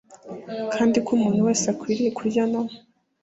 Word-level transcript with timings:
kandi 0.73 0.97
ko 1.05 1.09
umuntu 1.17 1.45
wese 1.47 1.65
akwiriye 1.73 2.11
kurya 2.17 2.43
no 2.51 2.61